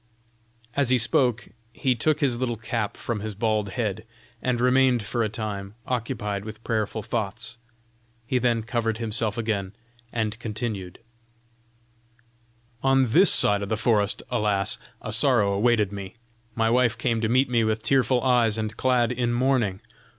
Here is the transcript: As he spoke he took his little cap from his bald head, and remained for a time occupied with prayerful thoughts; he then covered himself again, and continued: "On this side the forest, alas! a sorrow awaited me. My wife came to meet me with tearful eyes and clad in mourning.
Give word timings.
As 0.75 0.89
he 0.89 0.97
spoke 0.97 1.49
he 1.73 1.93
took 1.93 2.21
his 2.21 2.39
little 2.39 2.55
cap 2.55 2.97
from 2.97 3.19
his 3.19 3.35
bald 3.35 3.69
head, 3.77 4.03
and 4.41 4.59
remained 4.59 5.03
for 5.03 5.21
a 5.21 5.29
time 5.29 5.75
occupied 5.85 6.43
with 6.43 6.63
prayerful 6.63 7.03
thoughts; 7.03 7.59
he 8.25 8.39
then 8.39 8.63
covered 8.63 8.97
himself 8.97 9.37
again, 9.37 9.75
and 10.11 10.39
continued: 10.39 10.97
"On 12.81 13.11
this 13.11 13.31
side 13.31 13.61
the 13.69 13.77
forest, 13.77 14.23
alas! 14.31 14.79
a 15.03 15.11
sorrow 15.11 15.53
awaited 15.53 15.91
me. 15.91 16.15
My 16.55 16.71
wife 16.71 16.97
came 16.97 17.21
to 17.21 17.29
meet 17.29 17.47
me 17.51 17.63
with 17.63 17.83
tearful 17.83 18.23
eyes 18.23 18.57
and 18.57 18.75
clad 18.75 19.11
in 19.11 19.31
mourning. 19.31 19.81